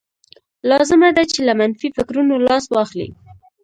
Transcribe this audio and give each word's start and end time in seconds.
لازمه 0.69 1.09
ده 1.17 1.23
چې 1.31 1.39
له 1.47 1.53
منفي 1.59 1.87
فکرونو 1.97 2.35
لاس 2.47 2.63
واخلئ. 2.73 3.09